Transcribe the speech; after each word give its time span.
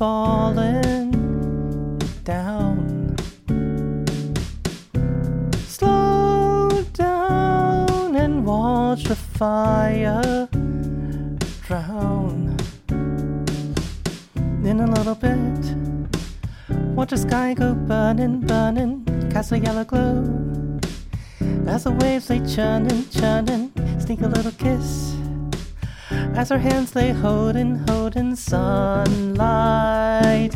falling 0.00 1.10
down. 2.24 3.14
Slow 5.66 6.70
down 6.94 8.16
and 8.16 8.46
watch 8.46 9.04
the 9.04 9.14
fire 9.14 10.48
drown. 11.66 12.56
In 14.64 14.80
a 14.80 14.86
little 14.86 15.14
bit, 15.14 15.76
watch 16.96 17.10
the 17.10 17.18
sky 17.18 17.52
go 17.52 17.74
burning, 17.74 18.40
burning, 18.40 19.04
cast 19.30 19.52
a 19.52 19.58
yellow 19.58 19.84
glow. 19.84 20.24
As 21.66 21.84
the 21.84 21.90
waves 21.90 22.30
lay 22.30 22.40
churning, 22.46 23.04
churning, 23.10 23.70
sneak 23.98 24.22
a 24.22 24.28
little 24.28 24.52
kiss. 24.52 25.19
As 26.10 26.50
our 26.50 26.58
hands 26.58 26.96
lay 26.96 27.12
holding, 27.12 27.76
holding 27.88 28.34
sunlight 28.34 29.76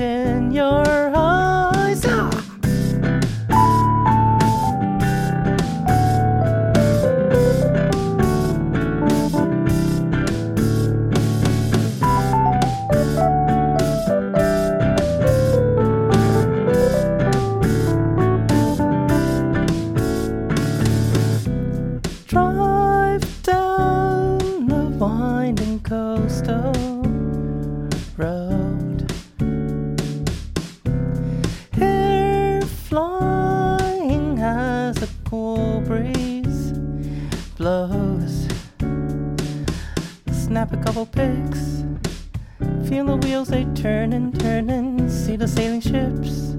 in 0.00 0.50
your 0.50 1.12
eyes. 1.14 2.04
Ah! 2.06 2.30
Drive 22.26 22.73
road. 28.16 29.12
Hair 31.73 32.62
flying 32.62 34.38
as 34.38 35.02
a 35.02 35.09
cool 35.29 35.80
breeze 35.82 36.73
blows. 37.59 38.48
Snap 40.32 40.73
a 40.73 40.76
couple 40.79 41.04
pics. 41.04 41.85
Feel 42.88 43.04
the 43.04 43.16
wheels 43.23 43.48
they 43.48 43.65
turning, 43.74 44.32
turning. 44.32 45.10
See 45.10 45.37
the 45.37 45.48
sailing 45.48 45.82
ships 45.82 46.57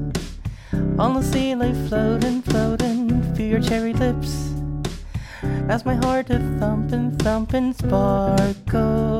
on 0.99 1.15
the 1.15 1.23
sea 1.23 1.55
they 1.55 1.73
floating, 1.87 2.43
floating. 2.43 3.33
Feel 3.33 3.47
your 3.47 3.61
cherry 3.61 3.93
lips 3.93 4.51
as 5.67 5.85
my 5.85 5.95
heart 5.95 6.29
is 6.29 6.59
thumping, 6.59 7.17
thumping, 7.17 7.73
sparkles 7.73 8.35
in 8.35 8.73
your 8.73 9.14